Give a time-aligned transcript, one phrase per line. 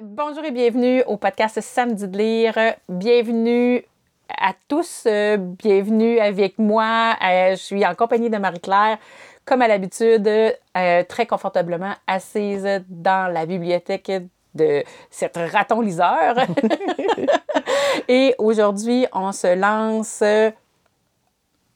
[0.00, 2.54] Bonjour et bienvenue au podcast Samedi de lire.
[2.88, 3.84] Bienvenue
[4.26, 5.04] à tous.
[5.04, 7.14] euh, bienvenue avec moi.
[7.22, 8.96] Euh, je suis en compagnie de Marie-Claire,
[9.44, 14.10] comme à l'habitude, euh, très confortablement assise dans la bibliothèque
[14.54, 16.36] de cet raton liseur.
[18.08, 20.24] et aujourd'hui, on se lance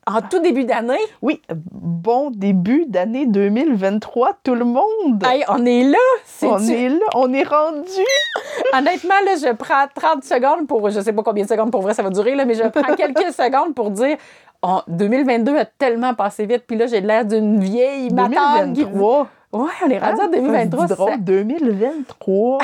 [0.06, 0.98] en tout début d'année?
[1.22, 5.22] Oui, bon début d'année 2023, tout le monde.
[5.24, 5.98] Hey, on est là!
[6.24, 7.88] C'est on est là, on est rendu.
[8.72, 11.94] Honnêtement, là, je prends 30 secondes pour, je sais pas combien de secondes pour vrai
[11.94, 14.16] ça va durer, là, mais je prends quelques secondes pour dire,
[14.62, 18.74] oh, 2022 a tellement passé vite, puis là, j'ai l'air d'une vieille matante.
[18.74, 19.28] qui- 2023.
[19.52, 20.28] Ouais, on est rendu en Hein?
[20.32, 20.86] 2023.
[20.88, 22.58] C'est drôle, ça- 2023.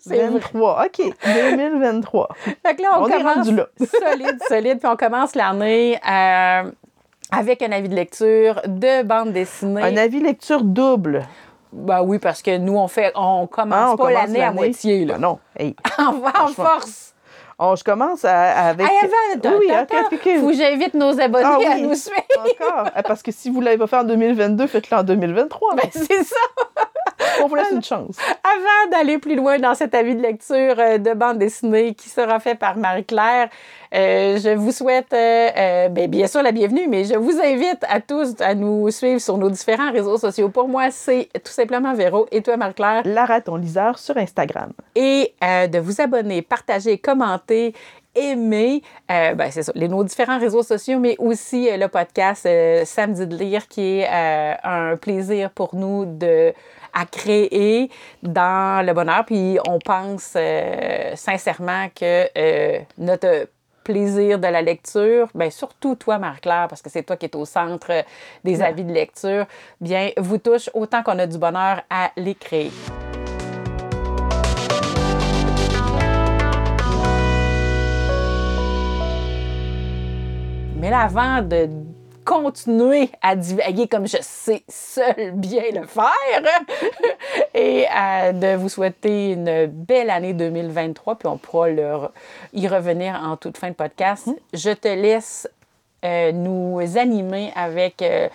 [0.00, 0.28] C'est vrai.
[0.28, 0.86] 23.
[0.86, 2.28] OK, 2023.
[2.64, 3.66] Fait que là, on, On est commence rendu là.
[3.78, 6.70] solide, solide, puis on commence l'année euh,
[7.30, 9.82] avec un avis de lecture de bande dessinée.
[9.82, 11.26] Un avis lecture double.
[11.72, 15.14] Ben oui, parce que nous, on fait, on commence on pas l'année à moitié, là.
[15.14, 15.38] Ben non.
[15.58, 17.14] Hey, on va en force.
[17.58, 18.86] Oh, je commence à- avec.
[18.86, 20.40] Hey, avant, oui, attends, ok, ok, ok.
[20.40, 22.16] faut que j'invite nos abonnés Ah à nous suivre.
[22.38, 22.90] Encore.
[22.94, 25.74] Ah, Parce que si vous ne l'avez pas fait en 2022, faites-le en 2023.
[25.76, 26.36] Ben, c'est ça.
[27.42, 28.16] On vous laisse une chance.
[28.44, 32.40] Avant d'aller plus loin dans cet avis de lecture euh, de bande dessinée qui sera
[32.40, 33.48] fait par Marie-Claire,
[33.94, 37.84] euh, je vous souhaite euh, euh, ben, bien sûr la bienvenue, mais je vous invite
[37.88, 40.48] à tous à nous suivre sur nos différents réseaux sociaux.
[40.48, 43.02] Pour moi, c'est tout simplement Véro et toi, Marie-Claire.
[43.04, 44.72] Lara, ton liseur sur Instagram.
[44.94, 47.45] et de vous abonner, partager, commenter,
[48.16, 52.46] aimer, euh, ben, c'est ça, les, nos différents réseaux sociaux, mais aussi euh, le podcast
[52.46, 56.52] euh, Samedi de lire qui est euh, un plaisir pour nous de
[56.98, 57.90] à créer
[58.22, 59.26] dans le bonheur.
[59.26, 60.34] Puis on pense
[61.14, 62.24] sincèrement que
[62.96, 63.48] notre
[63.84, 67.44] plaisir de la lecture, bien surtout toi, Marie-Claire, parce que c'est toi qui es au
[67.44, 68.02] centre
[68.44, 69.44] des avis de lecture,
[69.78, 72.70] bien, vous touche autant qu'on a du bonheur à les créer.
[80.78, 81.68] Mais là, avant de
[82.24, 86.42] continuer à divaguer comme je sais seul bien le faire
[87.54, 92.12] et euh, de vous souhaiter une belle année 2023, puis on pourra leur
[92.52, 95.48] y revenir en toute fin de podcast, je te laisse
[96.04, 98.28] euh, nous animer avec euh,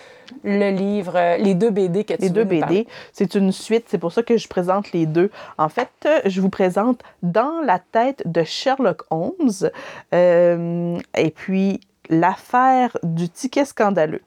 [0.43, 3.99] le livre, euh, les deux BD que tu Les deux BD, c'est une suite, c'est
[3.99, 5.29] pour ça que je présente les deux.
[5.57, 5.89] En fait,
[6.25, 9.69] je vous présente Dans la tête de Sherlock Holmes
[10.11, 11.79] et puis
[12.09, 14.21] L'affaire du ticket scandaleux.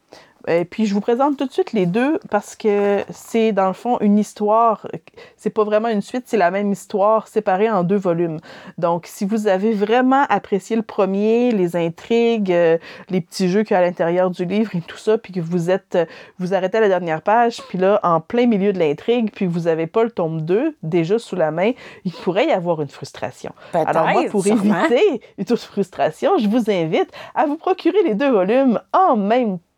[0.47, 3.73] Et puis, je vous présente tout de suite les deux parce que c'est, dans le
[3.73, 4.87] fond, une histoire.
[5.37, 8.39] C'est pas vraiment une suite, c'est la même histoire séparée en deux volumes.
[8.79, 12.79] Donc, si vous avez vraiment apprécié le premier, les intrigues, euh,
[13.09, 15.41] les petits jeux qu'il y a à l'intérieur du livre et tout ça, puis que
[15.41, 16.07] vous êtes, euh,
[16.39, 19.61] vous arrêtez à la dernière page, puis là, en plein milieu de l'intrigue, puis vous
[19.61, 21.73] n'avez pas le tome 2 déjà sous la main,
[22.05, 23.53] il pourrait y avoir une frustration.
[23.73, 24.85] Peut-être, Alors moi, pour sûrement.
[24.85, 29.59] éviter une toute frustration, je vous invite à vous procurer les deux volumes en même
[29.59, 29.74] temps.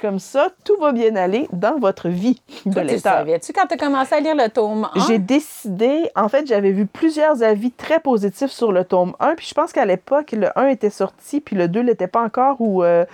[0.00, 3.74] Comme ça, tout va bien aller dans votre vie de Toi, tu savais-tu quand tu
[3.74, 5.06] as commencé à lire le tome 1?
[5.06, 9.46] J'ai décidé, en fait, j'avais vu plusieurs avis très positifs sur le tome 1, puis
[9.48, 12.84] je pense qu'à l'époque, le 1 était sorti, puis le 2 l'était pas encore, ou
[12.84, 13.04] euh,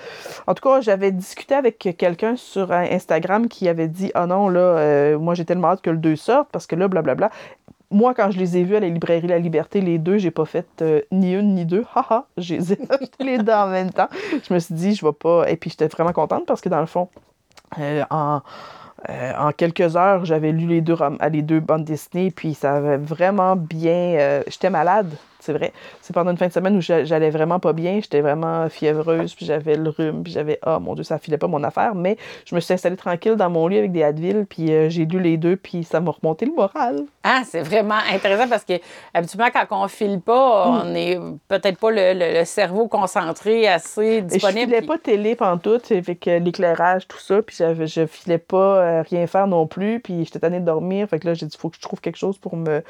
[0.47, 4.61] en tout cas, j'avais discuté avec quelqu'un sur Instagram qui avait dit «Ah non, là,
[4.61, 7.31] euh, moi j'ai tellement hâte que le 2 sorte, parce que là, blablabla.»
[7.91, 10.45] Moi, quand je les ai vus à la librairie La Liberté, les deux, j'ai pas
[10.45, 11.85] fait euh, ni une ni deux.
[11.95, 12.59] Haha, j'ai
[12.91, 14.09] achetés les deux en même temps.
[14.49, 15.51] Je me suis dit, je vais pas.
[15.51, 17.09] Et puis, j'étais vraiment contente parce que dans le fond,
[17.79, 18.43] euh, en,
[19.09, 20.97] euh, en quelques heures, j'avais lu les deux,
[21.33, 24.43] les deux bandes dessinées, puis ça avait vraiment bien.
[24.47, 25.73] j'étais malade, c'est vrai.
[26.01, 29.35] C'est pendant une fin de semaine où j'a- j'allais vraiment pas bien, j'étais vraiment fiévreuse,
[29.35, 30.59] puis j'avais le rhume, puis j'avais.
[30.67, 33.51] Oh mon Dieu, ça filait pas mon affaire, mais je me suis installée tranquille dans
[33.51, 36.47] mon lit avec des Advil, puis euh, j'ai lu les deux, puis ça m'a remonté
[36.47, 37.05] le moral.
[37.25, 38.75] Ah, c'est vraiment intéressant parce que
[39.15, 41.19] habituellement, quand on file pas, on n'est
[41.49, 44.61] peut-être pas le, le- le cerveau concentré assez Et je disponible.
[44.67, 49.03] filais puis- pas télé pantoute avec euh, l'éclairage, tout ça, puis je filais pas euh,
[49.03, 51.69] rien faire non plus, puis j'étais tannée de dormir, fait que là, j'ai dit, faut
[51.71, 52.83] que je trouve quelque chose pour me...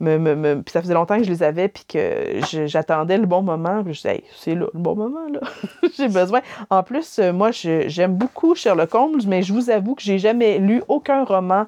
[0.00, 3.18] me, me, me- Puis ça faisait longtemps que je les avais, puis que je- j'attendais
[3.18, 5.40] le bon moment, puis je disais, Hey, c'est là, le bon moment, là,
[5.96, 6.40] j'ai besoin.
[6.70, 10.58] En plus, euh, moi, j'aime beaucoup Sherlock Holmes, mais je vous avoue que j'ai jamais
[10.58, 11.66] lu aucun roman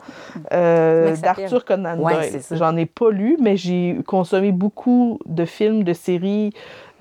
[0.53, 2.43] euh, d'Arthur Conan Ouais, Doyle.
[2.43, 2.57] ça.
[2.57, 6.53] J'en ai pas lu, mais j'ai consommé beaucoup de films, de séries,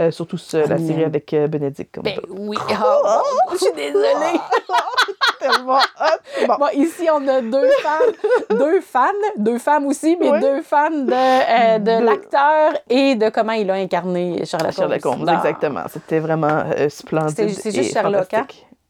[0.01, 2.39] euh, surtout ce- la série avec euh, Benedict Ben Cumberbatch.
[2.39, 4.39] oui, bon, je suis désolée.
[5.39, 6.47] tellement hot.
[6.47, 9.07] Bon, Bon, ici, on a deux fans, deux fans,
[9.37, 13.69] deux femmes aussi, mais deux fans de, euh, de De- l'acteur et de comment il
[13.71, 14.89] a incarné Sherlock Holmes.
[14.99, 15.81] Sherlock Holmes, exactement.
[15.91, 17.49] C'était vraiment euh, splendide.
[17.49, 18.45] C'est juste Sherlock, hein?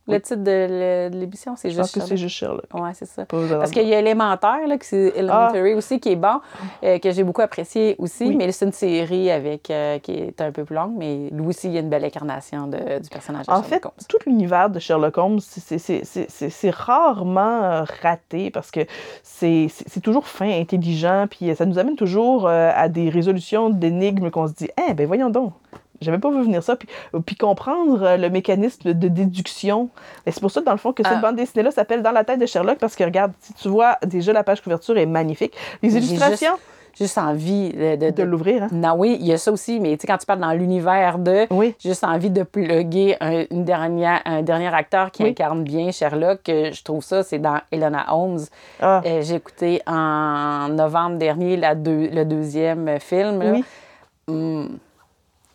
[0.07, 2.17] Le titre de l'émission, c'est Je juste pense que c'est Sherlock.
[2.17, 2.65] juste Sherlock.
[2.73, 3.25] Ouais, c'est ça.
[3.25, 6.39] Parce qu'il y a Élémentaire, là, que c'est Elementary aussi, qui est bon,
[6.83, 8.35] euh, que j'ai beaucoup apprécié aussi, Oui.
[8.35, 11.67] mais c'est une série avec, euh, qui est un peu plus longue, mais lui aussi,
[11.67, 13.93] il y a une belle incarnation de- du personnage de En Sherlock fait, Holmes.
[14.09, 18.81] tout l'univers de Sherlock Holmes, c'est- rarement euh, raté parce que
[19.23, 19.69] c'est
[20.01, 24.69] toujours fin, intelligent, puis ça nous amène toujours à des résolutions d'énigmes qu'on se dit,
[24.89, 25.53] eh ben voyons donc.
[26.01, 26.75] J'avais pas vu venir ça.
[26.75, 26.87] Puis,
[27.25, 29.89] puis comprendre euh, le mécanisme de déduction.
[30.25, 31.21] Et c'est pour ça, dans le fond, que cette Ah.
[31.21, 34.33] bande dessinée-là s'appelle Dans la tête de Sherlock, parce que regarde, si tu vois, déjà
[34.33, 35.53] la page couverture est magnifique.
[35.83, 36.53] Les J'ai illustrations,
[36.97, 37.95] Juste envie de...
[37.95, 38.63] de, de de- l'ouvrir.
[38.63, 38.67] Hein?
[38.73, 41.19] Non, oui, il y a ça aussi, mais tu sais, quand tu parles dans l'univers
[41.19, 41.73] de, Oui.
[41.79, 45.29] j'ai juste envie de plugger un, une dernière, un dernier acteur qui Oui.
[45.29, 46.49] incarne bien Sherlock.
[46.49, 48.41] euh, Je trouve ça, c'est dans Elena Holmes.
[48.81, 53.41] Ah, Euh, j'ai écouté en novembre dernier la deux- le deuxième film.
[53.41, 53.51] là.
[53.53, 53.63] oui.
[54.27, 54.77] Hum.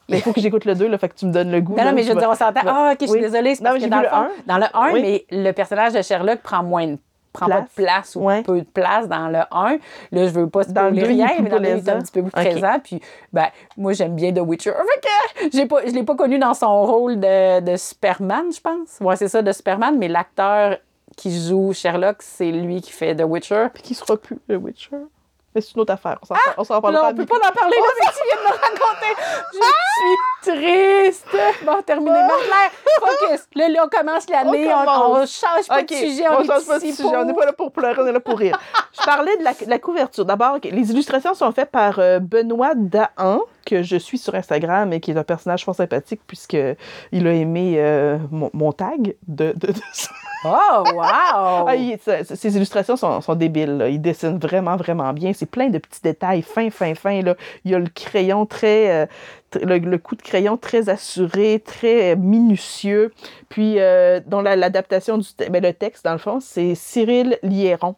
[0.09, 1.77] Mais il faut que j'écoute le 2, là, fait que tu me donnes le goût.
[1.77, 2.61] Non, non, mais je veux vas- dire, on s'entend.
[2.67, 3.21] Ah, ok, je suis Oui.
[3.21, 3.55] désolée.
[3.57, 5.03] c'est Non, parce mais que dans le, fond, dans le 1, Oui.
[5.03, 6.99] mais le personnage de Sherlock prend moins de
[7.33, 7.75] prend pas de Place.
[7.75, 8.43] place ou Ouais.
[8.43, 9.73] peu de place dans le 1.
[10.11, 12.13] Là, je veux pas Dans le rien, mais dans le 2, il est un petit
[12.13, 12.51] peu plus Ok.
[12.51, 12.79] présent.
[12.83, 12.99] Puis,
[13.31, 14.71] ben, moi, j'aime bien The Witcher.
[14.73, 18.97] Fait que pas, je l'ai pas connu dans son rôle de, de Superman, je pense.
[19.03, 20.79] Ouais, c'est ça, de Superman, mais l'acteur
[21.19, 23.67] qui joue Sherlock, c'est lui qui fait The Witcher.
[23.75, 24.97] Puis qui sera plus le Witcher.
[25.57, 26.19] Mais c'est une autre affaire.
[26.21, 28.21] On s'en on s'en parlera Non, à on peut pas en parler, là, mais tu
[28.27, 29.23] viens de me raconter.
[29.55, 31.65] Je suis triste.
[31.65, 32.11] Bon, terminé.
[32.11, 32.71] Marc-Claire,
[33.01, 33.47] focus.
[33.55, 34.71] Là, là, on commence l'année.
[34.71, 36.29] On On, change pas de sujet.
[36.29, 37.17] on On, change pas de sujet.
[37.17, 38.61] On n'est pas là pour pleurer, on est là pour rire.
[38.93, 40.27] Je parlais de la, de la couverture.
[40.27, 45.01] D'abord, les illustrations sont faites par euh, Benoît Dahan, que je suis sur Instagram et
[45.01, 49.69] qui est un personnage fort sympathique puisqu'il a aimé euh, mon, mon tag de, de.
[50.45, 51.03] Oh, wow!
[51.67, 53.79] Ah, il- ces illustrations sont, sont débiles.
[53.79, 53.89] là.
[53.89, 55.33] Il dessine vraiment, vraiment bien.
[55.33, 57.21] C'est plein de petits détails fins, fins, fins.
[57.23, 57.35] Là.
[57.65, 58.91] Il y a le crayon très...
[58.91, 59.07] euh,
[59.63, 63.13] le, le coup de crayon très assuré, très minutieux.
[63.49, 67.39] Puis, euh, dans la- l'adaptation du te- ben, le texte, dans le fond, c'est Cyril
[67.43, 67.97] Liéron.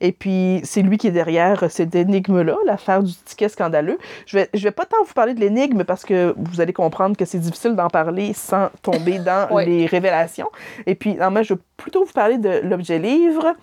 [0.00, 3.98] Et puis, c'est lui qui est derrière cette énigme-là, l'affaire du ticket scandaleux.
[4.26, 7.16] Je vais, je vais pas tant vous parler de l'énigme parce que vous allez comprendre
[7.16, 10.48] que c'est difficile d'en parler sans tomber dans les révélations.
[10.86, 13.54] Et puis, non, moi, je vais plutôt vous parler de l'objet livre.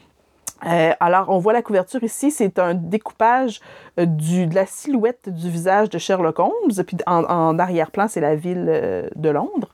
[0.65, 3.59] Euh, alors, on voit la couverture ici, c'est un découpage
[3.99, 6.83] euh, du, de la silhouette du visage de Sherlock Holmes.
[6.85, 9.69] Puis en, en arrière-plan, c'est la ville euh, de Londres.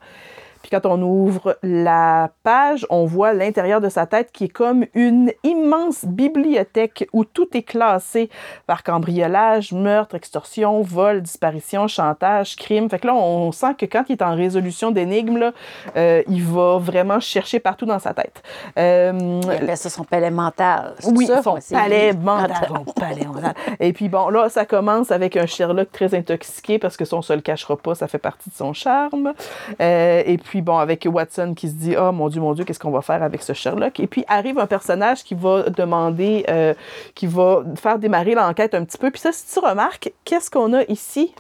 [0.62, 4.86] Puis quand on ouvre la page, on voit l'intérieur de sa tête qui est comme
[4.94, 8.30] une immense bibliothèque où tout est classé
[8.68, 12.90] par cambriolage, meurtre, extorsion, vol, disparition, chantage, crime.
[12.90, 15.52] Fait que là, on sent que quand il est en résolution d'énigmes,
[15.96, 18.44] euh, il va vraiment chercher partout dans sa tête.
[18.78, 20.96] Euh, Il appelle ça son palais mental.
[21.06, 21.42] Oui, ça?
[21.42, 22.70] son palais mental.
[22.96, 23.54] Palais mental.
[23.80, 27.22] Et puis bon, là, ça commence avec un Sherlock très intoxiqué parce que ça, on
[27.22, 29.34] se le cachera pas, ça fait partie de son charme.
[29.82, 32.80] Euh, et puis bon, avec Watson qui se dit Oh mon Dieu, mon Dieu, qu'est-ce
[32.80, 34.00] qu'on va faire avec ce Sherlock?
[34.00, 36.74] Et puis arrive un personnage qui va demander, euh,
[37.16, 39.12] qui va faire démarrer l'enquête un petit peu.
[39.12, 41.34] Puis ça, si tu remarques, qu'est-ce qu'on a ici?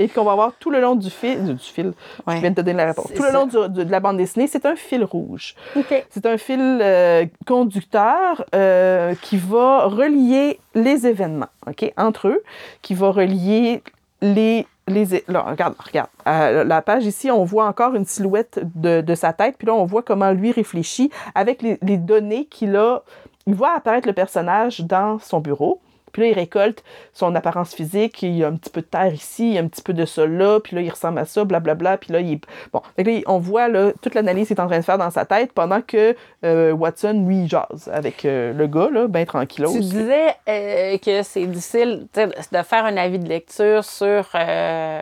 [0.00, 1.92] Et qu'on va voir tout le long du fil, du fil,
[2.26, 2.36] Ouais.
[2.36, 3.10] je viens de te donner la réponse.
[3.16, 5.56] Tout le long du- de, de la bande dessinée, c'est un fil rouge.
[5.76, 6.06] OK.
[6.10, 12.42] C'est un fil euh, conducteur euh, qui va relier les événements, OK, entre eux,
[12.82, 13.82] qui va relier
[14.22, 14.66] les...
[14.88, 16.08] regarde, regarde.
[16.26, 19.74] Euh, la page ici, on voit encore une silhouette de, de sa tête, puis là,
[19.74, 23.02] on voit comment lui réfléchit avec les, les données qu'il a.
[23.46, 25.80] Il voit apparaître le personnage dans son bureau.
[26.18, 26.82] Puis là, il récolte
[27.12, 28.22] son apparence physique.
[28.24, 29.92] Il y a un petit peu de terre ici, il y a un petit peu
[29.92, 30.58] de ça là.
[30.58, 31.96] Puis là, il ressemble à ça, blablabla.
[31.98, 32.40] Puis là, il est...
[32.72, 35.24] Bon, là, on voit là, toute l'analyse qu'il est en train de faire dans sa
[35.24, 39.70] tête pendant que euh, Watson, lui, il jase avec euh, le gars, là, ben tranquillos.
[39.72, 45.00] Tu disais euh, que c'est difficile de faire un avis de lecture sur euh,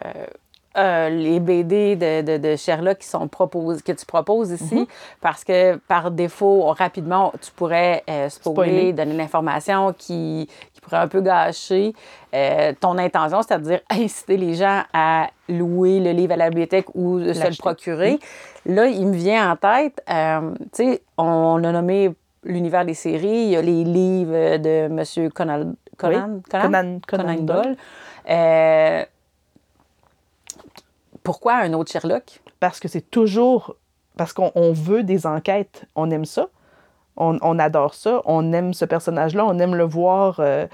[1.08, 4.86] les BD de, de- de Sherlock qui sont propos- que tu proposes ici, Mhm.
[5.22, 8.92] parce que par défaut, rapidement, tu pourrais euh, spoiler, Spoiler.
[8.92, 10.50] donner l'information qui
[10.86, 11.92] pourrait un peu gâcher
[12.34, 17.18] euh, ton intention, c'est-à-dire inciter les gens à louer le livre à la bibliothèque ou
[17.18, 18.18] de se le procurer.
[18.64, 22.12] Là, il me vient en tête, euh, tu sais, on a nommé
[22.44, 25.30] l'univers des séries, il y a les livres de M.
[25.30, 27.76] Conan, Conan, Conan- Conan Doyle.
[28.30, 29.04] Euh,
[31.22, 32.40] pourquoi un autre Sherlock?
[32.60, 33.76] Parce que c'est toujours...
[34.16, 35.84] Parce qu'on on veut des enquêtes.
[35.94, 36.46] On aime ça.
[37.16, 38.20] On, on adore ça.
[38.24, 39.44] On aime ce personnage-là.
[39.46, 40.40] On aime le voir...
[40.40, 40.66] euh,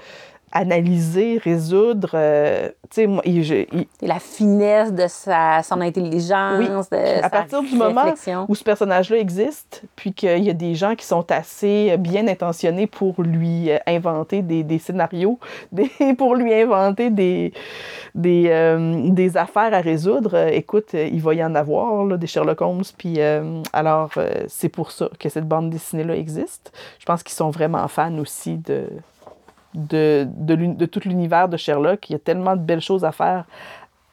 [0.55, 2.11] analyser, résoudre.
[2.13, 6.95] euh, tu sais, moi, il- je- il- Et la finesse de sa, son intelligence, de
[6.95, 8.03] à sa partir du moment
[8.47, 12.87] où ce personnage-là existe, puis qu'il y a des gens qui sont assez bien intentionnés
[12.87, 15.39] pour lui euh, inventer des, des scénarios,
[15.71, 17.51] des, pour lui inventer des,
[18.13, 22.27] des, euh, des affaires à résoudre, euh, écoute, il va y en avoir, là, des
[22.27, 22.83] Sherlock Holmes.
[22.97, 24.11] Puis euh, alors,
[24.47, 26.71] c'est pour ça que cette bande dessinée-là existe.
[26.99, 28.83] Je pense qu'ils sont vraiment fans aussi de,
[29.73, 32.09] de, de, de tout l'univers de Sherlock.
[32.09, 33.45] Il y a tellement de belles choses à faire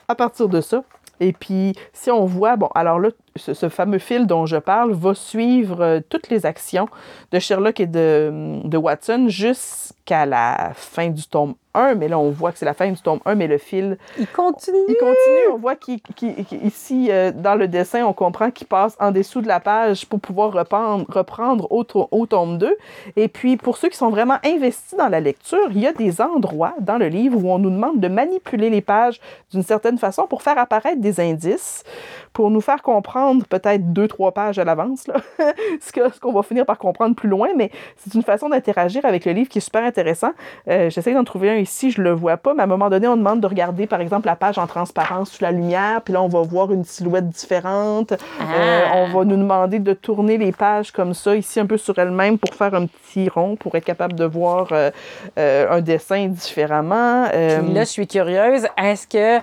[0.08, 0.82] à partir de ça.
[1.20, 4.92] Et puis, si on voit, bon, alors là, ce, ce fameux fil dont je parle
[4.92, 6.88] va suivre euh, toutes les actions
[7.32, 11.94] de Sherlock et de, de Watson jusqu'à la fin du tome 1.
[11.94, 14.26] Mais là, on voit que c'est la fin du tome 1, mais le fil Il
[14.26, 14.76] continue.
[14.88, 15.52] il continue.
[15.54, 19.60] On voit qu'ici, euh, dans le dessin, on comprend qu'il passe en dessous de la
[19.60, 22.76] page pour pouvoir reprendre, reprendre au, to- au tome 2.
[23.16, 26.20] Et puis, pour ceux qui sont vraiment investis dans la lecture, il y a des
[26.20, 29.20] endroits dans le livre où on nous demande de manipuler les pages
[29.52, 31.84] d'une certaine façon pour faire apparaître des indices,
[32.32, 35.04] pour nous faire comprendre peut-être deux, trois pages à l'avance,
[35.80, 39.32] ce qu'on va finir par comprendre plus loin, mais c'est une façon d'interagir avec le
[39.32, 40.30] livre qui est super intéressant.
[40.68, 43.06] Euh, J'essaie d'en trouver un ici, je le vois pas, mais à un moment donné,
[43.08, 46.22] on demande de regarder, par exemple, la page en transparence sous la lumière, puis là,
[46.22, 48.12] on va voir une silhouette différente.
[48.12, 48.92] Euh, Ah.
[48.96, 52.38] on va nous demander de tourner les pages comme ça, ici un peu sur elles-mêmes,
[52.38, 54.90] pour faire un petit rond, pour être capable de voir euh,
[55.38, 57.24] euh, un dessin différemment.
[57.30, 58.66] Puis là, je suis curieuse.
[58.76, 59.40] Est-ce que.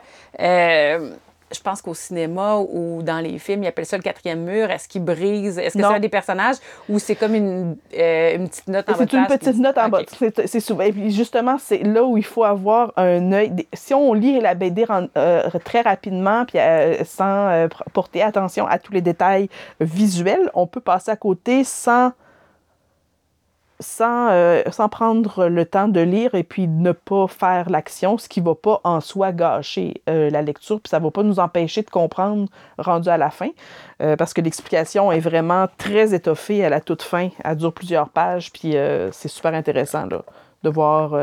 [1.51, 4.69] Je pense qu'au cinéma ou dans les films, ils appellent ça le quatrième mur.
[4.69, 5.57] Est-ce qu'ils brisent?
[5.57, 6.57] Est-ce que c'est un des personnages
[6.89, 9.89] ou c'est comme une, euh, une petite note en bas C'est une petite note en
[9.89, 10.01] bas.
[10.45, 10.83] C'est- souvent.
[10.83, 13.53] Et puis justement, c'est là où il faut avoir un œil.
[13.73, 14.85] Si on lit la BD
[15.15, 19.49] euh, très rapidement, puis euh, sans euh, porter attention à tous les détails
[19.79, 22.11] visuels, on peut passer à côté sans
[23.79, 28.27] sans, euh, sans prendre le temps de lire et puis ne pas faire l'action, ce
[28.27, 31.83] qui va pas en soi gâcher euh, la lecture, puis ça va pas nous empêcher
[31.83, 33.49] de comprendre rendu à la fin,
[34.01, 38.09] euh, parce que l'explication est vraiment très étoffée à la toute fin, elle dure plusieurs
[38.09, 38.75] pages, puis
[39.11, 40.23] c'est super intéressant là,
[40.63, 41.15] de voir...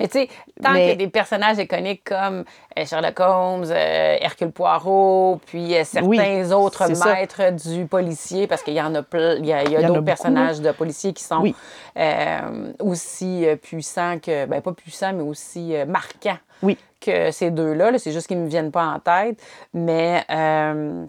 [0.00, 0.28] Mais tu sais,
[0.62, 2.44] tant Mais- qu'il y a des personnages iconiques comme
[2.78, 7.14] euh, Sherlock Holmes, euh, Hercule Poirot, puis euh, certains Oui, autres ça.
[7.14, 9.88] maîtres du policier, parce qu'il y en a plein, il y a, a a d'autres
[9.92, 11.54] beaucoup, personnages de policiers qui sont Oui.
[11.98, 16.78] euh, aussi puissants que, ben pas puissants, mais aussi marquants Oui.
[17.00, 17.90] que ces deux-là.
[17.90, 17.98] là.
[17.98, 19.38] C'est juste qu'ils ne me viennent pas en tête.
[19.74, 21.06] Mais le,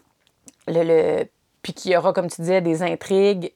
[0.67, 1.25] le-
[1.62, 3.53] puis qu'il y aura, comme tu disais, des intrigues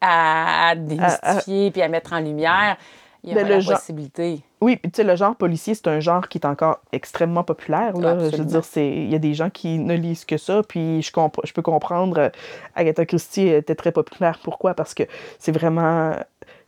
[0.00, 2.76] à, à démystifier puis à mettre en lumière.
[3.24, 4.40] Il y Ben, le la possibilité.
[4.62, 7.96] Oui, puis tu sais, le genre policier, c'est un genre qui est encore extrêmement populaire.
[7.96, 8.14] Là.
[8.30, 11.02] Je veux dire, c'est- il y a des gens qui ne lisent que ça, puis
[11.02, 12.16] je, comp- je peux comprendre.
[12.18, 12.28] euh,
[12.76, 14.38] Agatha Christie était très populaire.
[14.42, 14.74] Pourquoi?
[14.74, 15.02] Parce que
[15.38, 16.12] c'est vraiment...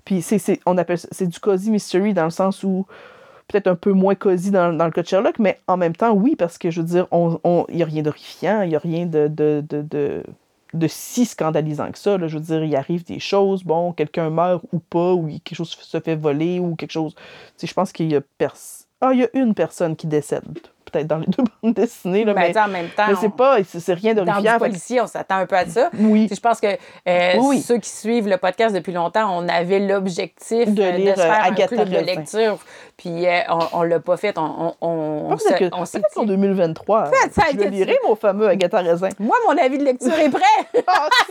[0.04, 2.84] Puis c'est, on appelle ça- c'est du cozy mystery dans le sens où
[3.48, 6.12] peut-être un peu moins cosy dans, dans le cas de Sherlock, mais en même temps,
[6.12, 8.76] oui, parce que je veux dire, il on, on, n'y a rien d'horrifiant, il n'y
[8.76, 10.22] a rien de, de, de, de,
[10.74, 12.18] de si scandalisant que ça.
[12.18, 12.26] Là.
[12.28, 15.70] Je veux dire, il arrive des choses, bon, quelqu'un meurt ou pas, ou quelque chose
[15.70, 17.14] se fait voler, ou quelque chose.
[17.14, 17.22] Tu
[17.58, 18.86] sais, je pense qu'il y a personne.
[19.00, 20.44] Ah, il y a une personne qui décède,
[20.90, 23.30] peut-être dans les deux bandes dessinées, là, Ben, mais, en même temps, mais c'est on-
[23.30, 24.52] pas, c'est rien dans d'horrifiant.
[24.52, 25.90] fait que- policier, on s'attend un peu à ça.
[25.98, 26.22] Oui.
[26.22, 26.68] Tu sais, Je pense que
[27.08, 27.60] euh, Oui.
[27.60, 31.44] ceux qui suivent le podcast depuis longtemps, on avait l'objectif De euh, lire, se faire
[31.44, 32.58] euh, un club de lecture.
[32.96, 34.38] Puis euh, on, on l'a pas fait.
[34.38, 35.36] On, on, on, Ah,
[35.86, 39.08] s'est dit- 2023, Peut-être, ça a je le lirai, mon fameux Agatha Raisin.
[39.18, 40.42] Moi, mon avis de lecture est prêt.
[40.76, 40.80] Oh,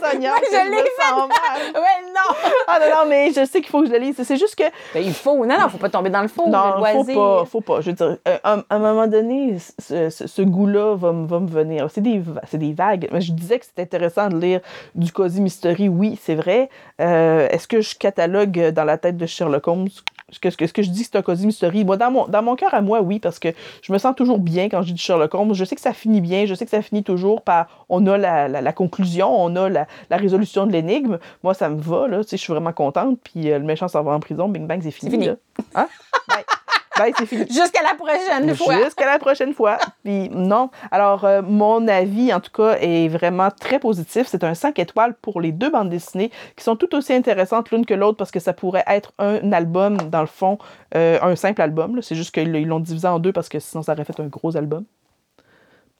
[0.10, 1.28] Seigneur, Moi, je l'ai mal.
[1.74, 2.34] ouais, non.
[2.68, 4.16] Ah non, non, mais je sais qu'il faut que je le lise.
[4.22, 5.44] C'est juste que Ben, il faut.
[5.46, 6.44] Non, non, faut pas tomber dans le fond.
[6.46, 7.14] le Non, faut loisir.
[7.14, 7.80] pas, faut pas.
[7.80, 11.26] Je veux dire, euh, à, à un moment donné, ce, ce- ce goût-là va, me-
[11.26, 11.88] va me venir.
[11.90, 13.08] C'est des, des vagues.
[13.12, 14.60] Mais je disais que c'était intéressant de lire
[14.94, 15.88] du Cozy Mystery.
[15.88, 16.68] Oui, c'est vrai.
[17.00, 19.88] Euh, est-ce que je catalogue dans la tête de Sherlock Holmes?
[20.30, 21.84] Est-ce que, que- je dis c'est un Cozy Mystery?
[21.84, 23.48] Moi, dans mon, dans mon cœur à moi, oui, parce que
[23.82, 25.52] je me sens toujours bien quand je dis du Sherlock Holmes.
[25.54, 26.46] Je sais que ça finit bien.
[26.46, 27.84] Je sais que ça finit toujours par...
[27.88, 31.18] On a la, la- la conclusion, on a la, la résolution de l'énigme.
[31.42, 32.24] Moi, ça me va, là.
[32.24, 33.18] Tu sais, je suis vraiment contente.
[33.22, 34.48] Puis euh, le méchant s'en va en prison.
[34.48, 35.10] Bing bang, c'est fini.
[35.10, 35.26] fini.
[35.26, 35.36] là.
[35.74, 35.88] Hein?
[36.96, 37.04] Bye.
[37.04, 37.46] Bye, c'est fini.
[37.48, 38.84] Jusqu'à la prochaine fois.
[38.84, 39.78] Jusqu'à la prochaine fois.
[40.04, 40.70] Puis non.
[40.90, 44.26] Alors, euh, mon avis, en tout cas, est vraiment très positif.
[44.28, 47.86] C'est un 5 étoiles pour les deux bandes dessinées qui sont tout aussi intéressantes l'une
[47.86, 50.58] que l'autre parce que ça pourrait être un album, dans le fond,
[50.94, 51.96] euh, un simple album.
[51.96, 52.02] là.
[52.02, 54.56] C'est juste qu'ils l'ont divisé en deux parce que sinon, ça aurait fait un gros
[54.56, 54.84] album.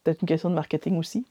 [0.04, 1.24] Peut-être une question de marketing aussi.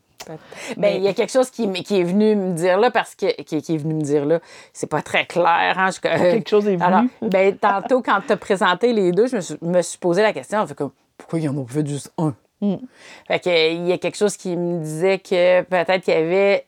[0.78, 3.42] Ben, il y a quelque chose qui, qui est venu me dire là, parce que
[3.44, 4.40] qui, qui est venu me dire là,
[4.74, 5.76] c'est pas très clair.
[5.78, 6.84] Hein, je- Quelque chose est venu.
[6.84, 10.22] Alors, ben, tantôt, quand tu as présenté les deux, je me suis, me suis posé
[10.22, 10.84] la question, fait que,
[11.18, 12.34] pourquoi ils en ont fait juste un?
[12.62, 12.76] Mm.
[13.28, 16.66] Fait que, il y a quelque chose qui me disait que peut-être qu'il y avait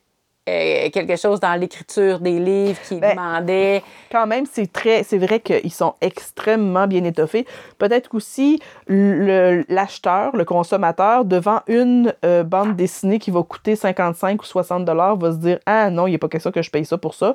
[0.47, 3.81] euh, quelque chose dans l'écriture des livres qui Ben, demandait.
[4.11, 7.45] quand même, c'est très, c'est vrai qu'ils sont extrêmement bien étoffés.
[7.79, 14.41] Peut-être qu'aussi le- l'acheteur, le consommateur, devant une euh, bande dessinée qui va coûter 55
[14.41, 16.69] ou 60 dollars, va se dire ah non, il n'y a pas question que je
[16.69, 17.33] paye ça pour ça.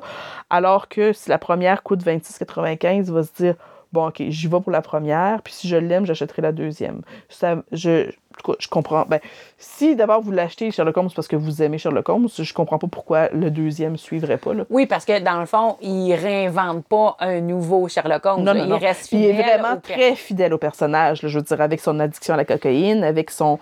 [0.49, 3.55] Alors que si la première coûte 26,95, il va se dire
[3.91, 7.01] bon ok, j'y vais pour la première, puis si je l'aime, j'achèterai la deuxième.
[7.27, 8.09] Ça, je,
[8.59, 9.05] je comprends.
[9.07, 9.19] Ben,
[9.57, 12.87] si d'abord vous l'achetez Sherlock Holmes parce que vous aimez Sherlock Holmes, je comprends pas
[12.87, 14.63] pourquoi le deuxième suivrait pas là.
[14.69, 18.43] Oui, parce que dans le fond, il réinvente pas un nouveau Sherlock Holmes.
[18.43, 18.53] Non.
[18.53, 21.43] Il reste Puis il est fidèle vraiment au très fidèle au personnage, là, je veux
[21.43, 23.59] dire, avec son addiction à la cocaïne, avec son,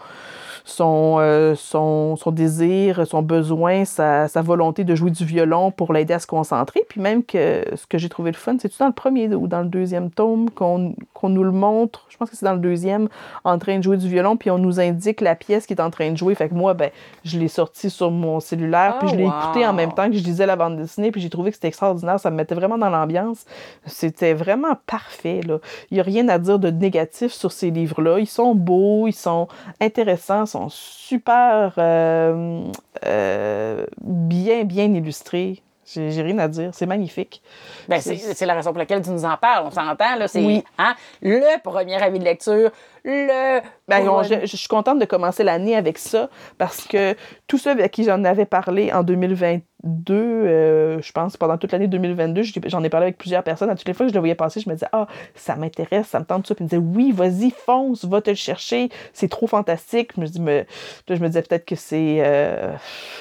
[0.66, 5.94] son, euh, son, son désir, son besoin, sa, sa volonté de jouer du violon pour
[5.94, 6.82] l'aider à se concentrer.
[6.88, 9.62] Puis même que ce que j'ai trouvé le fun, c'est-tu dans le premier ou dans
[9.62, 13.10] le deuxième tome qu'on qu'on nous le montre, je pense que c'est dans le deuxième,
[13.44, 15.90] en train de jouer du violon, puis on nous indique la pièce qu'il est en
[15.90, 16.34] train de jouer.
[16.34, 16.92] Fait que moi, ben,
[17.26, 19.32] je l'ai sorti sur mon cellulaire, puis Oh, je l'ai wow.
[19.32, 21.68] écouté en même temps que je lisais la bande dessinée, puis j'ai trouvé que c'était
[21.68, 22.20] extraordinaire.
[22.20, 23.46] Ça me mettait vraiment dans l'ambiance.
[23.86, 25.42] C'était vraiment parfait.
[25.46, 25.60] Là.
[25.92, 28.20] Il n'y a rien à dire de négatif sur ces livres-là.
[28.20, 29.48] Ils sont beaux, ils sont
[29.82, 32.64] intéressants, sont super euh,
[33.06, 35.62] euh, bien, bien illustrés.
[35.92, 36.70] J'ai rien à dire.
[36.74, 37.42] C'est magnifique.
[37.88, 39.66] Ben, c'est c'est la raison pour laquelle tu nous en parles.
[39.66, 40.28] On s'entend, là.
[40.28, 40.64] C'est Oui.
[40.78, 42.70] hein, le premier avis de lecture,
[43.06, 43.60] le.
[43.88, 47.16] Ben, on- je, je suis contente de commencer l'année avec ça parce que
[47.48, 51.88] tous ceux avec qui j'en avais parlé en 2022, euh, je pense pendant toute l'année
[51.88, 53.70] 2022, j'ai- j'en ai parlé avec plusieurs personnes.
[53.70, 56.08] À toutes les fois que je le voyais passer, je me disais Ah, ça m'intéresse,
[56.08, 56.54] ça me tente ça.
[56.56, 60.12] Puis ils me disaient Oui, vas-y, fonce, va te le chercher, c'est trop fantastique.
[60.16, 60.60] Je me, dis, me-
[61.08, 62.74] là, je me disais peut-être que c'est euh,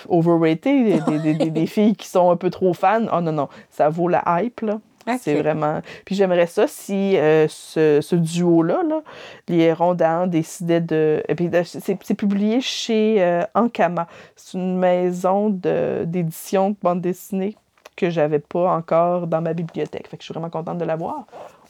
[0.08, 3.06] overrated, des, des- des- des filles qui sont un peu trop fans.
[3.12, 4.80] Oh non, non, ça vaut la hype, là.
[5.20, 5.80] C'est vraiment.
[6.04, 9.00] Puis j'aimerais ça si euh, ce, ce duo-là, là,
[9.48, 11.22] les Hérons d'An, décidait de.
[11.28, 14.06] De- c'est publié chez euh, Ankama.
[14.36, 17.56] C'est une maison d'édition de bande dessinée
[17.96, 20.08] que j'avais pas encore dans ma bibliothèque.
[20.08, 21.24] Fait que je suis vraiment contente de l'avoir.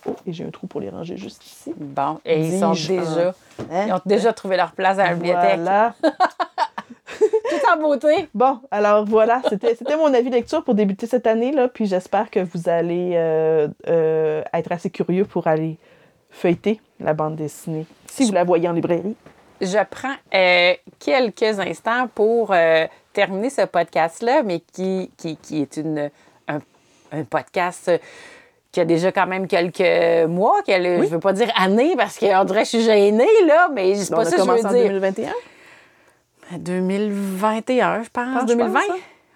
[0.06, 1.74] Oh, et j'ai un trou pour les ranger juste ici.
[1.76, 3.34] Bon, et ils sont déjà.
[3.70, 3.84] Hein?
[3.88, 5.60] Ils ont déjà trouvé leur place dans la bibliothèque.
[5.60, 5.94] Voilà.
[7.72, 8.28] Tout en beauté.
[8.34, 12.30] Bon, alors voilà, c'était c'était mon avis lecture pour débuter cette année, là, puis j'espère
[12.30, 15.76] que vous allez euh, euh, être assez curieux pour aller
[16.30, 19.16] feuilleter la bande dessinée, si vous la voyez en librairie.
[19.60, 22.54] Je prends euh, quelques instants pour
[23.12, 26.10] terminer ce podcast-là, mais qui, qui, qui est une,
[26.46, 26.60] un,
[27.12, 27.90] un podcast
[28.70, 32.18] qui a déjà quand même quelques mois, qu'elle, je ne veux pas dire années, parce
[32.18, 34.56] qu'on dirait que je suis gênée, là, mais c'est pas a ça que je veux
[34.56, 34.88] dire.
[34.88, 35.32] 2021.
[36.56, 38.24] 2021, je pense.
[38.32, 38.72] Pense, je 2020?
[38.72, 38.94] pense, ça.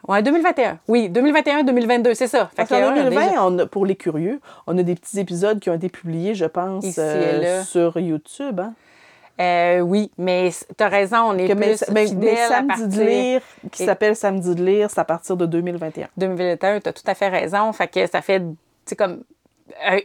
[0.09, 0.79] Oui, 2021.
[0.88, 2.46] Oui, 2021-2022, c'est ça.
[2.46, 4.94] Fait Parce que, qu'en ouais, 2020, déjà- on a- pour les curieux, on a des
[4.96, 8.59] petits épisodes qui ont été publiés, je pense, euh, sur YouTube.
[8.61, 8.75] Hein?
[9.40, 12.88] Euh, oui, mais tu as raison, on est Que- plus mais- mais Samedi partir...
[12.88, 16.09] de lire, qui Et- s'appelle Samedi de lire, c'est à partir de 2021.
[16.16, 17.72] 2021, tu as tout à fait raison.
[17.72, 18.42] Fait que ça fait,
[18.87, 19.16] tu comme euh,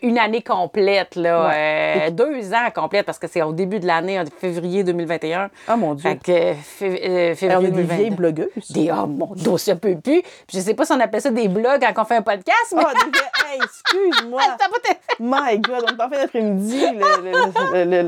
[0.02, 1.48] une année complète, là.
[1.48, 2.08] Ouais.
[2.08, 5.50] euh, deux ans complète, parce que c'est au début de l'année, en février 2021.
[5.68, 6.10] Ah mon Dieu.
[6.10, 7.94] Fait que euh, euh, on février est des 2022.
[7.96, 8.72] vieilles blogueuses.
[8.72, 10.22] Des, oh mon dossier peut plus.
[10.22, 12.74] Puis je sais pas si on appelle ça des blogs quand on fait un podcast,
[12.76, 14.42] mais vieilles- hey, excuse-moi.
[15.20, 16.86] My God, on est en fin d'après-midi.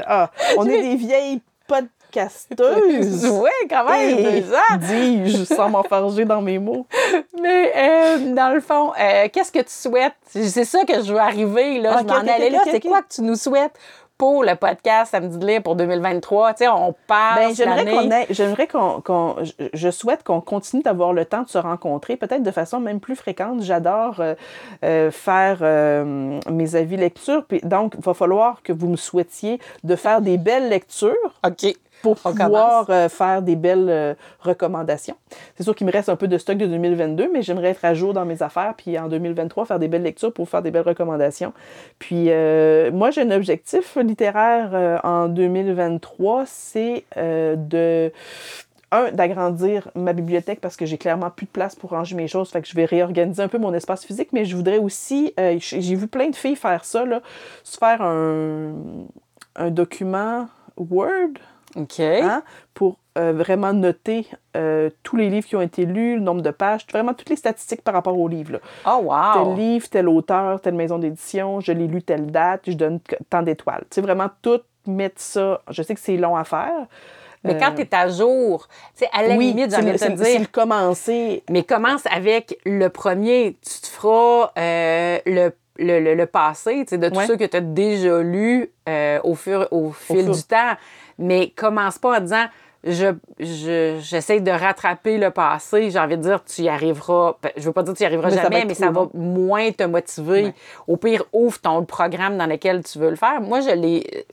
[0.07, 1.41] ah, on est des vieilles
[2.13, 3.25] podcasteuses.
[3.39, 4.77] Oui, quand même, Hey, deux ans.
[4.79, 6.85] Dis-je, sans m'enfarger dans mes mots.
[7.41, 10.13] Mais euh, dans le fond, euh, qu'est-ce que tu souhaites?
[10.27, 11.79] C'est ça que je veux arriver.
[11.79, 11.97] Là.
[11.99, 12.59] Je m'en ok, allais là.
[12.65, 13.73] C'est quoi que tu nous souhaites
[14.17, 16.53] pour le podcast Samedi de pour 2023?
[16.53, 21.43] Tu sais, on passe Ben, j'aimerais qu'on je- je souhaite qu'on continue d'avoir le temps
[21.43, 23.61] de se rencontrer, peut-être de façon même plus fréquente.
[23.61, 24.35] J'adore euh,
[24.83, 29.59] euh, faire euh, mes avis lecture, puis donc il va falloir que vous me souhaitiez
[29.83, 31.13] de faire des belles lectures
[31.47, 31.73] OK.
[32.01, 35.15] Pour pouvoir euh, faire des belles euh, recommandations.
[35.55, 37.93] C'est sûr qu'il me reste un peu de stock de 2022, mais j'aimerais être à
[37.93, 40.88] jour dans mes affaires, puis en 2023, faire des belles lectures pour faire des belles
[40.88, 41.53] recommandations.
[41.99, 48.12] Puis euh, moi, j'ai un objectif littéraire euh, en 2023, c'est euh, de
[48.91, 52.49] un, d'agrandir ma bibliothèque parce que j'ai clairement plus de place pour ranger mes choses.
[52.49, 55.57] Fait que je vais réorganiser un peu mon espace physique, mais je voudrais aussi, euh,
[55.59, 57.21] j'ai j'ai vu plein de filles faire ça, là,
[57.63, 58.73] se faire un,
[59.55, 61.33] un document Word
[61.75, 61.99] OK.
[61.99, 66.41] hein, pour euh, vraiment noter euh, tous les livres qui ont été lus, le nombre
[66.41, 68.53] de pages, vraiment toutes les statistiques par rapport aux livres.
[68.53, 68.60] là.
[68.88, 69.55] Oh, wow.
[69.55, 73.41] Tel livre, tel auteur, telle maison d'édition, je l'ai lu telle date, je donne tant
[73.41, 73.82] d'étoiles.
[73.89, 75.62] Tu sais, vraiment tout mettre ça.
[75.69, 76.88] Je sais que c'est long à faire.
[77.45, 79.86] Mais quand Euh, tu es à jour, tu sais, à la oui, limite, j'ai envie
[79.88, 81.43] de te c'est dire, le commencer.
[81.49, 83.58] mais commence avec le premier.
[83.62, 87.25] Tu te feras euh, le, le, le, le passé, de Ouais.
[87.27, 90.75] ceux que tu as déjà lus euh, au, fur, au fil fur- du temps.
[91.17, 92.45] Mais commence pas en disant
[92.83, 95.89] je, je- j'essaie de rattraper le passé.
[95.91, 97.35] J'ai envie de dire, tu y arriveras.
[97.43, 99.71] ben, Je veux pas dire que tu y arriveras Mais jamais, mais ça va moins
[99.71, 100.43] te motiver.
[100.45, 100.53] Ouais.
[100.87, 103.41] Au pire, ouvre ton programme dans lequel tu veux le faire.
[103.41, 104.25] Moi, je l'ai,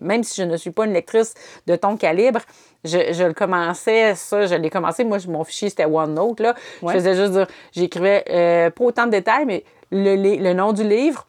[0.00, 1.34] même si je ne suis pas une lectrice
[1.66, 2.40] de ton calibre,
[2.84, 5.04] je, je le commençais, ça, je l'ai commencé.
[5.04, 6.40] Moi, je- mon fichier, c'était OneNote.
[6.40, 6.54] Là.
[6.82, 6.92] Ouais.
[6.92, 9.62] Je faisais juste dire, j'écrivais euh, pas autant de détails, mais
[9.92, 11.26] le, le nom du livre,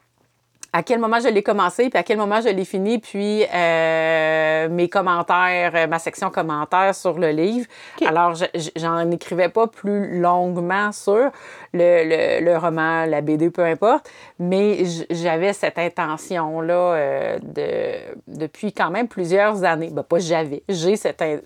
[0.75, 4.67] à quel moment je l'ai commencé, puis à quel moment je l'ai fini, puis euh,
[4.69, 7.67] mes commentaires, euh, ma section commentaires sur le livre.
[8.05, 11.29] Alors, je- je- j'en écrivais pas plus longuement sur
[11.73, 14.09] le, le- le roman, la BD, peu importe,
[14.39, 19.89] mais j'avais cette intention-là euh, de, depuis quand même plusieurs années.
[19.91, 21.21] Ben, pas j'avais, j'ai cette...
[21.21, 21.39] in-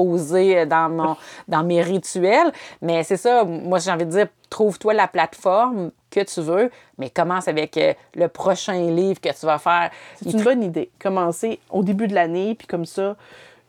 [0.00, 1.16] Disposé dans, mon,
[1.48, 6.20] dans mes rituels, mais c'est ça, moi j'ai envie de dire, trouve-toi la plateforme que
[6.20, 9.90] tu veux, mais commence avec euh, le prochain livre que tu vas faire.
[10.16, 10.90] C'est une bonne idée.
[10.98, 13.16] Commencer au début de l'année, puis comme ça,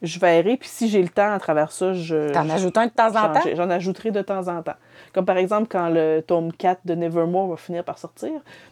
[0.01, 0.57] je verrai.
[0.57, 2.31] Puis si j'ai le temps à travers ça, je.
[2.33, 3.41] T'en ajoutes un de temps en temps?
[3.53, 4.73] J'en ajouterai de temps en temps.
[5.13, 8.31] Comme par exemple, quand le tome 4 de Nevermore va finir par sortir,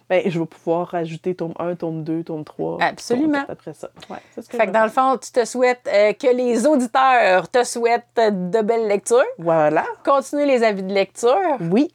[0.09, 2.77] ben, je vais pouvoir rajouter tome 1, tome 2, tome 3.
[2.81, 3.25] Absolument.
[3.33, 3.89] tome 4 Après ça.
[4.09, 6.13] Ouais, c'est ce que Fait je que vais dans le fond, tu te souhaites euh,
[6.13, 9.23] que les auditeurs te souhaitent de belles lectures.
[9.37, 9.85] Voilà.
[10.05, 11.37] continuer les avis de lecture,
[11.71, 11.91] Oui.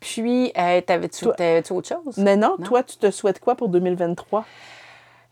[0.00, 2.16] puis euh, t'avais-tu autre chose?
[2.18, 4.44] Mais non, toi, tu te souhaites quoi pour 2023?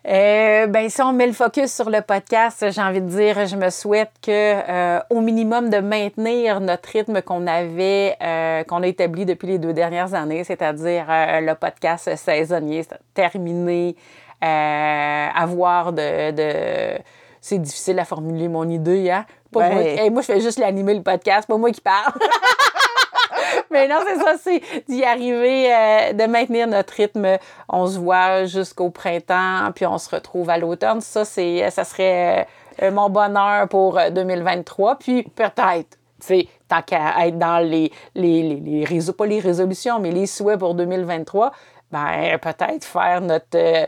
[0.08, 3.56] Euh, ben, si on met le focus sur le podcast, j'ai envie de dire, je
[3.56, 8.86] me souhaite que, euh, au minimum, de maintenir notre rythme qu'on avait, euh, qu'on a
[8.86, 13.96] établi depuis les deux dernières années, c'est-à-dire le podcast saisonnier, terminé,
[14.40, 16.98] avoir de, de-
[17.40, 19.24] C'est difficile à formuler mon idée, hein?
[19.52, 19.72] Pas Ben.
[19.74, 22.12] moi, Hey, moi, je fais juste l'animer, le podcast, pas moi qui parle.
[23.70, 27.38] Mais non, c'est ça, c'est d'y arriver, euh, de maintenir notre rythme.
[27.68, 31.00] On se voit jusqu'au printemps, puis on se retrouve à l'automne.
[31.00, 32.46] Ça, c'est, ça serait
[32.82, 34.98] euh, mon bonheur pour euh, 2023.
[34.98, 39.40] Puis peut-être, tu sais, tant qu'à être dans les, les, les, les résol- pas les
[39.40, 41.52] résolutions, mais les souhaits pour 2023,
[41.92, 43.86] ben peut-être faire notre euh,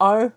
[0.00, 0.30] un,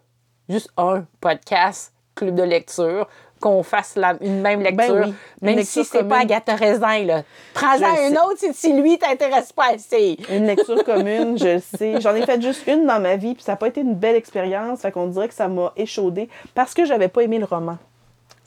[0.47, 3.07] juste un podcast, club de lecture,
[3.39, 4.93] qu'on fasse la, une même lecture.
[4.95, 6.19] Ben oui, une Même lecture si c'est pas.
[6.19, 7.23] Agatha Raisin, là.
[7.53, 8.17] Prends-en un sais.
[8.19, 10.17] autre si, lui t'intéresse pas assez.
[10.29, 12.01] Une lecture commune, je le sais.
[12.01, 14.15] J'en ai fait juste une dans ma vie, puis ça n'a pas été une belle
[14.15, 14.81] expérience.
[14.81, 17.77] Fait qu'on dirait que ça m'a échaudé parce que j'avais pas aimé le roman.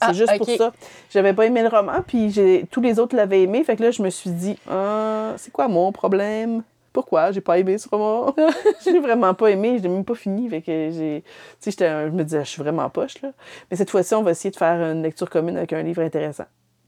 [0.01, 0.73] C'est Ah, juste pour ça.
[1.11, 3.63] J'avais pas aimé le roman, puis j'ai- tous les autres l'avaient aimé.
[3.63, 6.63] Fait que là, je me suis dit, Ah, c'est quoi mon problème?
[6.93, 7.31] Pourquoi?
[7.31, 8.35] J'ai pas aimé ce roman?
[8.85, 10.47] j'ai vraiment pas aimé, je l'ai même pas fini.
[10.49, 11.23] Fait que j'ai.
[11.23, 13.31] Tu sais, j'étais un- je me disais, je suis vraiment poche, là.
[13.71, 16.45] Mais cette fois-ci, on va essayer de faire une lecture commune avec un livre intéressant.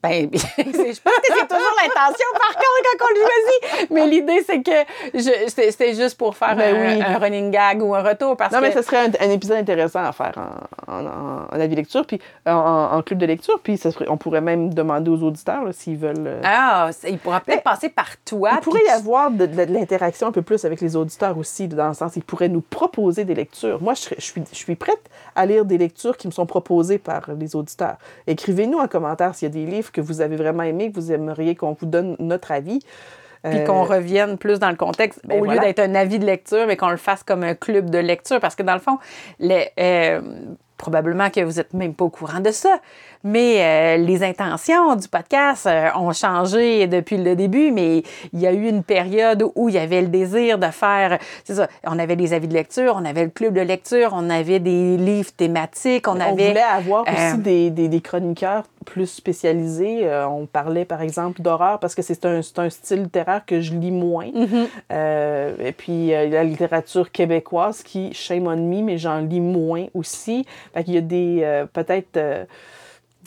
[0.08, 3.91] Ben, c'est- je pense que c'est toujours l'intention, par contre, quand on le choisit.
[3.91, 7.04] Mais l'idée, c'est que c'était juste pour faire Ben un, oui.
[7.06, 8.36] un running gag ou un retour.
[8.38, 10.34] Parce Non, que mais ce serait un, un épisode intéressant à faire
[10.88, 14.18] en, en, en- en avis lecture, puis en, club de lecture, puis ça serait- on
[14.18, 16.15] pourrait même demander aux auditeurs s'ils veulent.
[16.28, 18.52] euh, Ah, il pourra peut-être Mais- passer par toi.
[18.54, 21.38] il pourrait y tu- avoir de, de- de l'interaction un peu plus avec les auditeurs
[21.38, 23.82] aussi, dans le sens ils pourraient nous proposer des lectures.
[23.82, 25.02] Moi, je suis, je suis prête
[25.36, 27.96] à lire des lectures qui me sont proposées par les auditeurs.
[28.28, 31.12] Écrivez-nous en commentaire s'il y a des livres que vous avez vraiment aimés, que vous
[31.12, 32.79] aimeriez qu'on vous donne notre avis.
[33.43, 35.62] Puis Euh, qu'on revienne plus dans le contexte, ben au voilà.
[35.62, 38.39] lieu d'être un avis de lecture, mais qu'on le fasse comme un club de lecture.
[38.39, 38.97] Parce que dans le fond,
[39.39, 40.19] les, euh,
[40.77, 42.79] probablement que vous n'êtes même pas au courant de ça,
[43.23, 48.45] mais euh, les intentions du podcast euh, ont changé depuis le début, mais il y
[48.47, 51.97] a eu une période où il y avait le désir de faire, c'est ça, on
[51.97, 55.31] avait des avis de lecture, on avait le club de lecture, on avait des livres
[55.35, 56.49] thématiques, on On avait...
[56.49, 60.07] voulait avoir aussi euh, des, des- des chroniqueurs plus spécialisés.
[60.29, 63.89] On parlait, par exemple, d'horreur parce que c'est un, un style littéraire que je lis
[63.91, 64.27] moins.
[64.27, 64.67] Mm-hmm.
[64.93, 70.45] Euh, et puis, la littérature québécoise qui, shame on me, mais j'en lis moins aussi.
[70.75, 72.17] Fait qu'il y a des, euh, peut-être...
[72.17, 72.45] euh,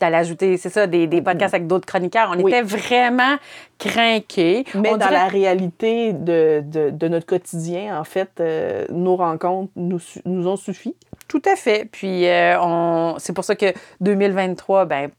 [0.01, 2.31] d'aller ajouter, c'est ça, des, des podcasts avec d'autres chroniqueurs.
[2.33, 2.53] On Oui.
[2.53, 3.35] était vraiment
[3.81, 4.65] crinqués.
[4.77, 9.17] mais On dans dirait- la réalité de, de, de notre quotidien, en fait, euh, nos
[9.17, 10.95] rencontres nous, nous ont suffi.
[11.27, 11.85] Tout à fait.
[11.91, 13.17] Puis euh, on...
[13.19, 15.11] c'est pour ça que 2023, ben,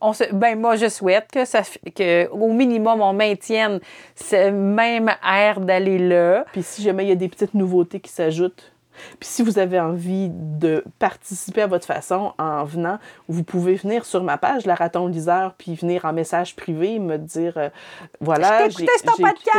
[0.00, 0.24] on se...
[0.32, 1.62] ben moi je souhaite que ça
[1.94, 3.78] que au minimum on maintienne
[4.16, 6.44] ce même air d'aller là.
[6.52, 8.72] Puis si jamais il y a des petites nouveautés qui s'ajoutent,
[9.20, 14.04] puis si vous avez envie de participer à votre façon en venant, vous pouvez venir
[14.04, 17.68] sur ma page, la raton liseur, puis venir en message privé, me dire euh,
[18.20, 18.92] voilà, j'ai écouté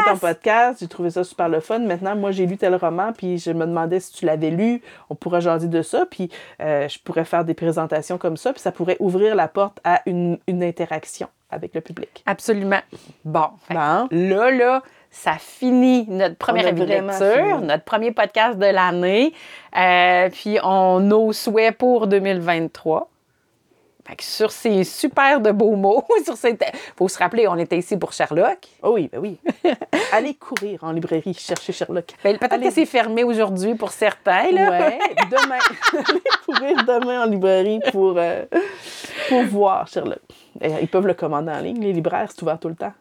[0.07, 0.79] ton podcast.
[0.79, 1.79] j'ai trouvé ça super le fun.
[1.79, 5.15] Maintenant, moi, j'ai lu tel roman, puis je me demandais si tu l'avais lu, on
[5.15, 6.29] pourrait jaser de ça, puis
[6.61, 10.01] euh, je pourrais faire des présentations comme ça, puis ça pourrait ouvrir la porte à
[10.05, 12.23] une, une interaction avec le public.
[12.25, 12.81] Absolument.
[13.23, 13.49] Bon.
[13.69, 14.07] Bon.
[14.11, 14.83] Là, là,
[15.15, 19.33] ça finit notre vraiment lecture, notre premier podcast de l'année.
[19.75, 23.09] Euh, puis on nos souhaits pour 2023.
[24.05, 26.57] Fait que sur ces super de beaux mots, sur ces...
[26.97, 28.67] faut se rappeler, on était ici pour Sherlock.
[28.83, 29.39] Oh oui, ben oui.
[30.11, 32.07] Allez courir en librairie chercher Sherlock.
[32.21, 34.51] Ben, Peut-être que c'est fermé aujourd'hui pour certains.
[34.51, 34.69] Là.
[34.69, 34.99] Ouais,
[35.31, 35.57] demain.
[36.09, 38.43] Allez courir demain en librairie pour, euh,
[39.29, 40.19] pour voir Sherlock.
[40.61, 41.81] Et Ils peuvent le commander en ligne.
[41.81, 42.93] Les libraires, c'est ouvert tout le temps.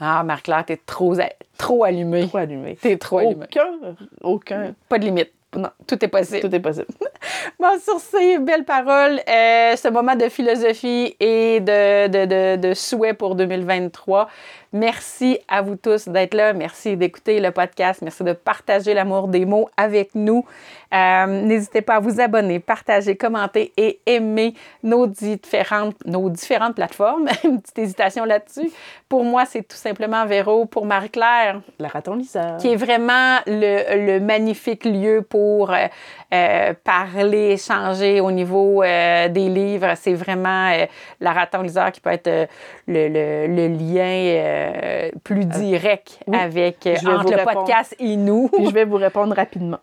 [0.00, 1.14] Ah, Marc-Claire, t'es trop,
[1.56, 2.26] trop allumée.
[2.28, 2.76] Trop allumé.
[2.80, 3.46] T'es trop allumée.
[3.46, 4.74] Aucun, aucun.
[4.88, 5.30] Pas de limite.
[5.56, 6.40] Non, tout est possible.
[6.40, 6.86] Tout est possible.
[7.60, 12.24] Bon, sur ces belles paroles, euh, ce moment de philosophie et de, de,
[12.56, 14.28] de, de souhait pour 2023,
[14.72, 16.52] merci à vous tous d'être là.
[16.52, 18.02] Merci d'écouter le podcast.
[18.02, 20.44] Merci de partager l'amour des mots avec nous.
[20.92, 27.28] Euh, N'hésitez pas à vous abonner, partager, commenter et aimer nos différentes, nos différentes plateformes.
[27.44, 28.70] Une petite hésitation là-dessus.
[29.08, 30.66] Pour moi, c'est tout simplement Véro.
[30.66, 32.56] Pour Marie-Claire, La raton Lisa.
[32.60, 35.86] qui est vraiment le, le magnifique lieu pour euh,
[36.34, 39.92] euh, parler, échanger au niveau euh, des livres.
[39.96, 40.86] C'est vraiment euh,
[41.20, 42.46] la raton liseur qui peut être euh,
[42.88, 46.36] le, le- le lien plus direct oui.
[46.38, 47.58] avec entre le répondre.
[47.60, 48.48] podcast et nous.
[48.52, 49.78] Puis je vais vous répondre rapidement.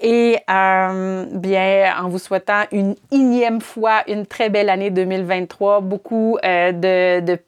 [0.00, 6.38] Et euh, bien, en vous souhaitant une énième fois une très belle année 2023, beaucoup
[6.44, 7.38] euh, de, de,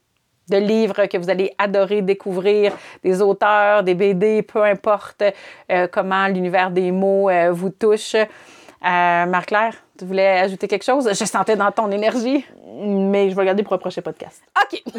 [0.49, 5.23] de livres que vous allez adorer découvrir, des auteurs, des BD, peu importe
[5.71, 8.15] euh, comment l'univers des mots euh, vous touche.
[8.15, 11.09] Euh, Marc-Claire, tu voulais ajouter quelque chose?
[11.09, 12.45] Je sentais dans ton énergie.
[12.77, 14.43] Mais je vais regarder pour un prochain podcast.
[14.61, 14.83] OK.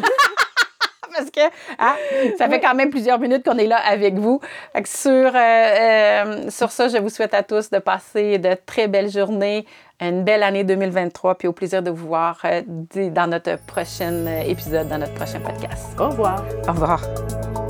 [1.16, 1.40] Parce que
[1.78, 1.96] hein,
[2.36, 4.40] ça fait quand même plusieurs minutes qu'on est là avec vous.
[4.84, 9.64] Sur, euh, sur ça, je vous souhaite à tous de passer de très belles journées,
[10.00, 12.62] une belle année 2023, puis au plaisir de vous voir euh,
[13.10, 15.98] dans notre prochain épisode, dans notre prochain podcast.
[15.98, 16.44] Au revoir.
[16.68, 17.65] Au revoir.